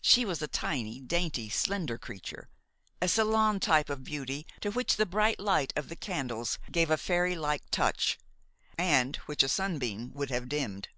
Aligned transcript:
She 0.00 0.24
was 0.24 0.42
a 0.42 0.48
tiny, 0.48 0.98
dainty, 0.98 1.48
slender 1.48 1.96
creature; 1.96 2.48
a 3.00 3.06
salon 3.06 3.60
type 3.60 3.88
of 3.90 4.02
beauty 4.02 4.44
to 4.60 4.72
which 4.72 4.96
the 4.96 5.06
bright 5.06 5.38
light 5.38 5.72
of 5.76 5.88
the 5.88 5.94
candles 5.94 6.58
gave 6.72 6.90
a 6.90 6.96
fairylike 6.96 7.62
touch, 7.70 8.18
and 8.76 9.14
which 9.26 9.44
a 9.44 9.48
sunbeam 9.48 10.10
would 10.14 10.30
have 10.30 10.48
dimmed. 10.48 10.88